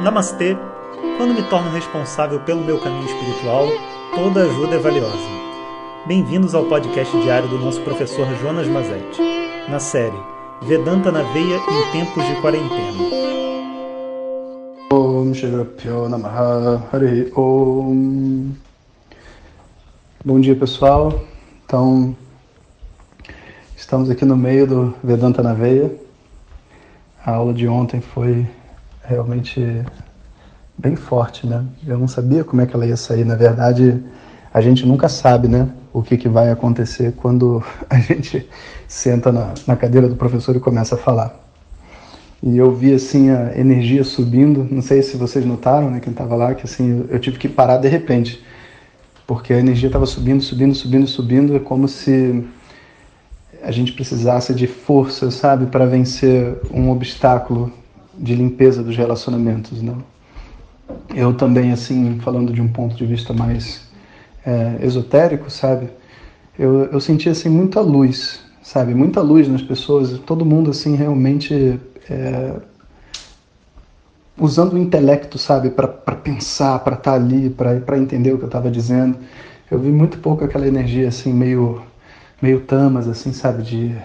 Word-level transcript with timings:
Namastê! 0.00 0.56
Quando 1.16 1.34
me 1.34 1.42
torno 1.48 1.72
responsável 1.72 2.38
pelo 2.40 2.62
meu 2.62 2.78
caminho 2.78 3.04
espiritual, 3.04 3.66
toda 4.14 4.44
ajuda 4.44 4.76
é 4.76 4.78
valiosa. 4.78 5.28
Bem-vindos 6.06 6.54
ao 6.54 6.66
podcast 6.66 7.20
diário 7.20 7.48
do 7.48 7.58
nosso 7.58 7.80
professor 7.80 8.24
Jonas 8.36 8.68
Mazetti, 8.68 9.20
na 9.68 9.80
série 9.80 10.16
Vedanta 10.62 11.10
na 11.10 11.22
Veia 11.32 11.56
em 11.56 11.90
Tempos 11.90 12.24
de 12.24 12.40
Quarentena. 12.40 12.92
Bom 20.24 20.38
dia 20.38 20.54
pessoal, 20.54 21.24
então 21.64 22.16
estamos 23.76 24.08
aqui 24.08 24.24
no 24.24 24.36
meio 24.36 24.64
do 24.64 24.94
Vedanta 25.02 25.42
na 25.42 25.54
Veia. 25.54 25.92
A 27.26 27.32
aula 27.32 27.52
de 27.52 27.66
ontem 27.66 28.00
foi 28.00 28.46
realmente 29.08 29.84
bem 30.76 30.94
forte, 30.94 31.46
né? 31.46 31.64
Eu 31.86 31.98
não 31.98 32.06
sabia 32.06 32.44
como 32.44 32.60
é 32.60 32.66
que 32.66 32.76
ela 32.76 32.86
ia 32.86 32.96
sair. 32.96 33.24
Na 33.24 33.34
verdade, 33.34 34.00
a 34.52 34.60
gente 34.60 34.86
nunca 34.86 35.08
sabe, 35.08 35.48
né? 35.48 35.68
O 35.92 36.02
que, 36.02 36.16
que 36.16 36.28
vai 36.28 36.50
acontecer 36.50 37.14
quando 37.16 37.62
a 37.88 37.98
gente 37.98 38.46
senta 38.86 39.32
na, 39.32 39.54
na 39.66 39.76
cadeira 39.76 40.08
do 40.08 40.14
professor 40.14 40.54
e 40.54 40.60
começa 40.60 40.94
a 40.94 40.98
falar. 40.98 41.34
E 42.40 42.56
eu 42.56 42.72
vi 42.72 42.92
assim 42.92 43.30
a 43.30 43.58
energia 43.58 44.04
subindo. 44.04 44.66
Não 44.70 44.82
sei 44.82 45.02
se 45.02 45.16
vocês 45.16 45.44
notaram, 45.44 45.90
né? 45.90 46.00
Quem 46.00 46.12
estava 46.12 46.36
lá, 46.36 46.54
que 46.54 46.64
assim 46.64 47.06
eu 47.08 47.18
tive 47.18 47.38
que 47.38 47.48
parar 47.48 47.78
de 47.78 47.88
repente, 47.88 48.44
porque 49.26 49.52
a 49.52 49.58
energia 49.58 49.88
estava 49.88 50.06
subindo, 50.06 50.42
subindo, 50.42 50.74
subindo, 50.74 51.06
subindo. 51.06 51.56
É 51.56 51.58
como 51.58 51.88
se 51.88 52.44
a 53.62 53.72
gente 53.72 53.92
precisasse 53.92 54.54
de 54.54 54.68
força, 54.68 55.30
sabe, 55.32 55.66
para 55.66 55.84
vencer 55.84 56.56
um 56.70 56.90
obstáculo 56.90 57.72
de 58.18 58.34
limpeza 58.34 58.82
dos 58.82 58.96
relacionamentos, 58.96 59.80
né? 59.82 59.94
Eu 61.14 61.34
também, 61.34 61.72
assim, 61.72 62.18
falando 62.20 62.52
de 62.52 62.60
um 62.60 62.68
ponto 62.68 62.94
de 62.96 63.06
vista 63.06 63.32
mais 63.32 63.86
é, 64.44 64.78
esotérico, 64.84 65.50
sabe? 65.50 65.90
Eu, 66.58 66.86
eu 66.86 67.00
senti, 67.00 67.28
assim, 67.28 67.48
muita 67.48 67.80
luz, 67.80 68.40
sabe? 68.62 68.94
Muita 68.94 69.20
luz 69.20 69.48
nas 69.48 69.62
pessoas, 69.62 70.18
todo 70.20 70.44
mundo, 70.44 70.70
assim, 70.70 70.96
realmente 70.96 71.78
é, 72.10 72.54
usando 74.36 74.74
o 74.74 74.78
intelecto, 74.78 75.38
sabe? 75.38 75.70
Para 75.70 75.88
pensar, 75.88 76.78
para 76.80 76.96
estar 76.96 77.12
tá 77.12 77.16
ali, 77.16 77.50
para 77.50 77.98
entender 77.98 78.32
o 78.32 78.38
que 78.38 78.44
eu 78.44 78.48
estava 78.48 78.70
dizendo. 78.70 79.18
Eu 79.70 79.78
vi 79.78 79.90
muito 79.90 80.18
pouco 80.18 80.44
aquela 80.44 80.66
energia, 80.66 81.08
assim, 81.08 81.32
meio, 81.32 81.82
meio 82.40 82.60
tamas, 82.60 83.08
assim, 83.08 83.32
sabe? 83.32 83.62
De 83.62 83.96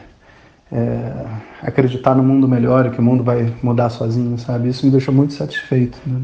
é, 0.74 1.26
acreditar 1.62 2.16
no 2.16 2.24
mundo 2.24 2.48
melhor 2.48 2.88
e 2.88 2.90
que 2.90 3.00
o 3.00 3.04
mundo 3.04 3.24
vai 3.24 3.54
mudar 3.62 3.90
sozinho, 3.90 4.38
sabe? 4.40 4.70
Isso 4.70 4.86
me 4.86 4.92
deixou 4.92 5.14
muito 5.14 5.34
satisfeito. 5.34 5.98
Né? 6.06 6.22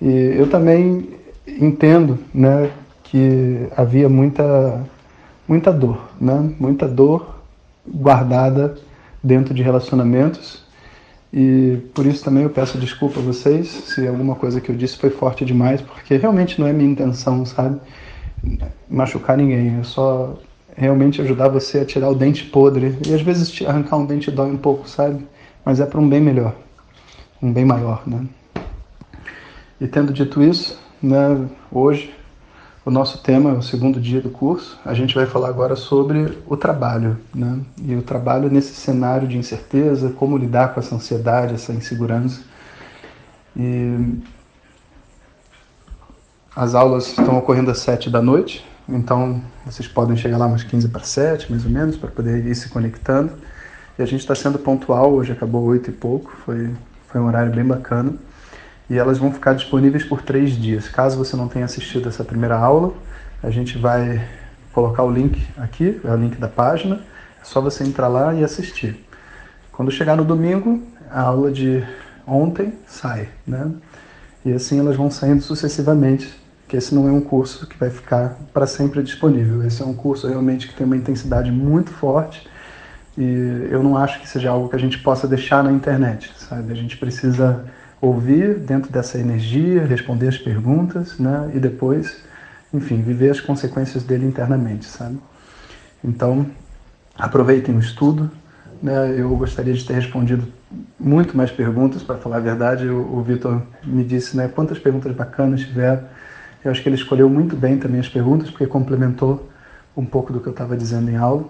E 0.00 0.38
eu 0.38 0.48
também 0.48 1.10
entendo, 1.46 2.18
né, 2.32 2.70
que 3.04 3.68
havia 3.76 4.08
muita 4.08 4.84
muita 5.46 5.72
dor, 5.72 6.10
né? 6.20 6.52
Muita 6.60 6.86
dor 6.86 7.40
guardada 7.86 8.76
dentro 9.22 9.54
de 9.54 9.62
relacionamentos. 9.62 10.62
E 11.32 11.78
por 11.94 12.06
isso 12.06 12.24
também 12.24 12.42
eu 12.42 12.50
peço 12.50 12.78
desculpa 12.78 13.20
a 13.20 13.22
vocês 13.22 13.68
se 13.68 14.06
alguma 14.06 14.34
coisa 14.34 14.60
que 14.60 14.70
eu 14.70 14.76
disse 14.76 14.96
foi 14.96 15.10
forte 15.10 15.44
demais, 15.44 15.80
porque 15.80 16.16
realmente 16.16 16.60
não 16.60 16.66
é 16.66 16.72
minha 16.72 16.90
intenção, 16.90 17.44
sabe? 17.46 17.78
Machucar 18.88 19.36
ninguém. 19.36 19.76
Eu 19.78 19.84
só 19.84 20.38
realmente 20.78 21.20
ajudar 21.20 21.48
você 21.48 21.80
a 21.80 21.84
tirar 21.84 22.08
o 22.08 22.14
dente 22.14 22.44
podre. 22.44 22.96
E 23.06 23.12
às 23.12 23.20
vezes 23.20 23.66
arrancar 23.66 23.96
um 23.96 24.06
dente 24.06 24.30
dói 24.30 24.50
um 24.50 24.56
pouco, 24.56 24.88
sabe? 24.88 25.26
Mas 25.64 25.80
é 25.80 25.86
para 25.86 26.00
um 26.00 26.08
bem 26.08 26.20
melhor, 26.20 26.54
um 27.42 27.52
bem 27.52 27.64
maior, 27.64 28.02
né? 28.06 28.24
E 29.80 29.86
tendo 29.86 30.12
dito 30.12 30.42
isso, 30.42 30.78
né, 31.02 31.46
hoje 31.70 32.14
o 32.84 32.90
nosso 32.90 33.18
tema, 33.18 33.52
o 33.52 33.62
segundo 33.62 34.00
dia 34.00 34.20
do 34.20 34.30
curso, 34.30 34.78
a 34.82 34.94
gente 34.94 35.14
vai 35.14 35.26
falar 35.26 35.48
agora 35.48 35.76
sobre 35.76 36.38
o 36.46 36.56
trabalho, 36.56 37.18
né? 37.34 37.60
E 37.82 37.94
o 37.94 38.02
trabalho 38.02 38.50
nesse 38.50 38.74
cenário 38.74 39.28
de 39.28 39.36
incerteza, 39.36 40.10
como 40.10 40.38
lidar 40.38 40.72
com 40.72 40.80
essa 40.80 40.94
ansiedade, 40.94 41.54
essa 41.54 41.72
insegurança. 41.72 42.40
E 43.54 44.18
as 46.56 46.74
aulas 46.74 47.08
estão 47.08 47.36
ocorrendo 47.36 47.70
às 47.70 47.78
sete 47.78 48.08
da 48.08 48.22
noite, 48.22 48.64
então, 48.88 49.42
vocês 49.66 49.86
podem 49.86 50.16
chegar 50.16 50.38
lá 50.38 50.46
umas 50.46 50.62
15 50.62 50.88
para 50.88 51.02
7, 51.02 51.50
mais 51.50 51.64
ou 51.64 51.70
menos, 51.70 51.96
para 51.96 52.10
poder 52.10 52.46
ir 52.46 52.54
se 52.54 52.70
conectando. 52.70 53.32
E 53.98 54.02
a 54.02 54.06
gente 54.06 54.20
está 54.20 54.34
sendo 54.34 54.58
pontual, 54.58 55.12
hoje 55.12 55.32
acabou 55.32 55.62
8 55.64 55.90
e 55.90 55.92
pouco, 55.92 56.32
foi, 56.44 56.70
foi 57.06 57.20
um 57.20 57.26
horário 57.26 57.52
bem 57.52 57.64
bacana. 57.64 58.14
E 58.88 58.96
elas 58.96 59.18
vão 59.18 59.30
ficar 59.30 59.52
disponíveis 59.52 60.04
por 60.04 60.22
três 60.22 60.52
dias. 60.52 60.88
Caso 60.88 61.18
você 61.18 61.36
não 61.36 61.48
tenha 61.48 61.66
assistido 61.66 62.08
essa 62.08 62.24
primeira 62.24 62.56
aula, 62.56 62.94
a 63.42 63.50
gente 63.50 63.76
vai 63.76 64.26
colocar 64.72 65.02
o 65.02 65.10
link 65.10 65.46
aqui, 65.58 66.00
é 66.02 66.10
o 66.10 66.16
link 66.16 66.36
da 66.36 66.48
página. 66.48 67.00
É 67.40 67.44
só 67.44 67.60
você 67.60 67.84
entrar 67.84 68.08
lá 68.08 68.32
e 68.34 68.42
assistir. 68.42 69.04
Quando 69.70 69.90
chegar 69.90 70.16
no 70.16 70.24
domingo, 70.24 70.82
a 71.10 71.20
aula 71.20 71.52
de 71.52 71.84
ontem 72.26 72.72
sai, 72.86 73.28
né? 73.46 73.70
E 74.44 74.52
assim 74.52 74.80
elas 74.80 74.96
vão 74.96 75.10
saindo 75.10 75.42
sucessivamente 75.42 76.47
que 76.68 76.76
esse 76.76 76.94
não 76.94 77.08
é 77.08 77.12
um 77.12 77.20
curso 77.20 77.66
que 77.66 77.76
vai 77.78 77.88
ficar 77.88 78.36
para 78.52 78.66
sempre 78.66 79.02
disponível. 79.02 79.66
Esse 79.66 79.82
é 79.82 79.86
um 79.86 79.94
curso 79.94 80.28
realmente 80.28 80.68
que 80.68 80.74
tem 80.74 80.86
uma 80.86 80.96
intensidade 80.96 81.50
muito 81.50 81.90
forte 81.90 82.46
e 83.16 83.66
eu 83.70 83.82
não 83.82 83.96
acho 83.96 84.20
que 84.20 84.28
seja 84.28 84.50
algo 84.50 84.68
que 84.68 84.76
a 84.76 84.78
gente 84.78 84.98
possa 84.98 85.26
deixar 85.26 85.64
na 85.64 85.72
internet, 85.72 86.32
sabe? 86.36 86.70
A 86.70 86.76
gente 86.76 86.96
precisa 86.96 87.64
ouvir 88.00 88.54
dentro 88.54 88.92
dessa 88.92 89.18
energia, 89.18 89.84
responder 89.84 90.28
as 90.28 90.38
perguntas, 90.38 91.18
né? 91.18 91.50
E 91.52 91.58
depois, 91.58 92.22
enfim, 92.72 93.02
viver 93.02 93.30
as 93.30 93.40
consequências 93.40 94.04
dele 94.04 94.24
internamente, 94.24 94.84
sabe? 94.84 95.18
Então, 96.04 96.46
aproveitem 97.16 97.74
o 97.74 97.80
estudo, 97.80 98.30
né? 98.80 99.18
Eu 99.18 99.34
gostaria 99.36 99.74
de 99.74 99.84
ter 99.84 99.94
respondido 99.94 100.46
muito 101.00 101.36
mais 101.36 101.50
perguntas, 101.50 102.04
para 102.04 102.18
falar 102.18 102.36
a 102.36 102.40
verdade. 102.40 102.86
O, 102.86 103.16
o 103.16 103.22
Vitor 103.22 103.62
me 103.82 104.04
disse, 104.04 104.36
né? 104.36 104.46
Quantas 104.46 104.78
perguntas 104.78 105.12
bacanas 105.12 105.60
tiveram 105.60 106.04
eu 106.68 106.72
acho 106.72 106.82
que 106.82 106.88
ele 106.88 106.96
escolheu 106.96 107.28
muito 107.28 107.56
bem 107.56 107.78
também 107.78 107.98
as 107.98 108.08
perguntas, 108.08 108.50
porque 108.50 108.66
complementou 108.66 109.48
um 109.96 110.04
pouco 110.04 110.32
do 110.32 110.40
que 110.40 110.46
eu 110.46 110.52
estava 110.52 110.76
dizendo 110.76 111.10
em 111.10 111.16
aula. 111.16 111.44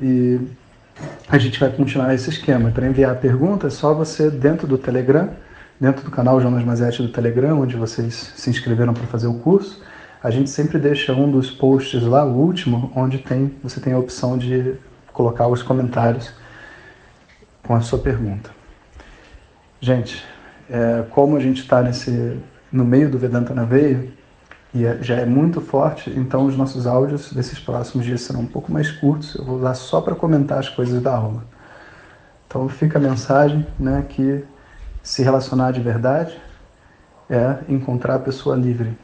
E 0.00 0.40
a 1.28 1.36
gente 1.36 1.60
vai 1.60 1.70
continuar 1.70 2.14
esse 2.14 2.30
esquema. 2.30 2.70
Para 2.70 2.86
enviar 2.86 3.12
a 3.12 3.14
pergunta, 3.14 3.66
é 3.66 3.70
só 3.70 3.92
você, 3.92 4.30
dentro 4.30 4.66
do 4.66 4.78
Telegram, 4.78 5.30
dentro 5.78 6.02
do 6.04 6.10
canal 6.10 6.40
Jonas 6.40 6.64
Mazete 6.64 7.02
do 7.02 7.08
Telegram, 7.08 7.60
onde 7.60 7.76
vocês 7.76 8.32
se 8.34 8.48
inscreveram 8.48 8.94
para 8.94 9.06
fazer 9.06 9.26
o 9.26 9.34
curso, 9.34 9.82
a 10.22 10.30
gente 10.30 10.48
sempre 10.48 10.78
deixa 10.78 11.12
um 11.12 11.30
dos 11.30 11.50
posts 11.50 12.02
lá, 12.02 12.24
o 12.24 12.32
último, 12.32 12.90
onde 12.96 13.18
tem, 13.18 13.54
você 13.62 13.78
tem 13.78 13.92
a 13.92 13.98
opção 13.98 14.38
de 14.38 14.74
colocar 15.12 15.46
os 15.48 15.62
comentários 15.62 16.32
com 17.62 17.74
a 17.74 17.82
sua 17.82 17.98
pergunta. 17.98 18.50
Gente, 19.80 20.24
é, 20.70 21.04
como 21.10 21.36
a 21.36 21.40
gente 21.40 21.60
está 21.60 21.82
nesse 21.82 22.38
no 22.70 22.84
meio 22.84 23.10
do 23.10 23.18
Vedanta 23.18 23.54
na 23.54 23.64
veia, 23.64 24.08
e 24.74 24.84
é, 24.84 25.02
já 25.02 25.16
é 25.16 25.24
muito 25.24 25.60
forte, 25.60 26.10
então 26.10 26.44
os 26.44 26.56
nossos 26.56 26.86
áudios 26.86 27.32
desses 27.32 27.58
próximos 27.58 28.04
dias 28.04 28.20
serão 28.20 28.40
um 28.40 28.46
pouco 28.46 28.70
mais 28.70 28.90
curtos, 28.90 29.34
eu 29.34 29.44
vou 29.44 29.56
usar 29.56 29.74
só 29.74 30.00
para 30.00 30.14
comentar 30.14 30.58
as 30.58 30.68
coisas 30.68 31.00
da 31.02 31.14
aula. 31.16 31.44
Então 32.46 32.68
fica 32.68 32.98
a 32.98 33.00
mensagem 33.00 33.66
né, 33.78 34.04
que 34.08 34.44
se 35.02 35.22
relacionar 35.22 35.72
de 35.72 35.80
verdade 35.80 36.36
é 37.30 37.58
encontrar 37.68 38.16
a 38.16 38.18
pessoa 38.18 38.56
livre, 38.56 38.96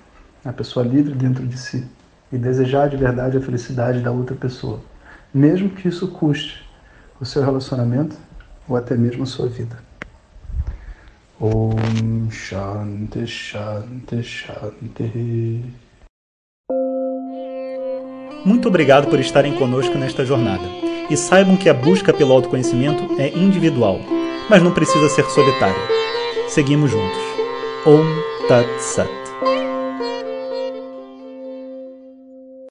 a 0.44 0.52
pessoa 0.52 0.84
livre 0.84 1.14
dentro 1.14 1.46
de 1.46 1.56
si, 1.56 1.88
e 2.30 2.38
desejar 2.38 2.88
de 2.88 2.96
verdade 2.96 3.36
a 3.36 3.40
felicidade 3.40 4.00
da 4.00 4.10
outra 4.10 4.36
pessoa, 4.36 4.80
mesmo 5.32 5.70
que 5.70 5.88
isso 5.88 6.08
custe 6.08 6.68
o 7.20 7.24
seu 7.24 7.42
relacionamento 7.42 8.16
ou 8.68 8.76
até 8.76 8.96
mesmo 8.96 9.22
a 9.22 9.26
sua 9.26 9.48
vida. 9.48 9.76
Om 11.44 12.30
Shanti 12.30 13.26
Shanti 13.26 14.22
Shanti. 14.22 15.64
Muito 18.44 18.68
obrigado 18.68 19.08
por 19.08 19.18
estarem 19.18 19.52
conosco 19.54 19.98
nesta 19.98 20.24
jornada. 20.24 20.62
E 21.10 21.16
saibam 21.16 21.56
que 21.56 21.68
a 21.68 21.74
busca 21.74 22.12
pelo 22.12 22.32
autoconhecimento 22.32 23.20
é 23.20 23.36
individual, 23.36 23.98
mas 24.48 24.62
não 24.62 24.72
precisa 24.72 25.08
ser 25.08 25.24
solitária. 25.24 25.82
Seguimos 26.46 26.92
juntos. 26.92 27.18
Om 27.84 28.46
Tat 28.46 28.68
Sat. 28.78 29.21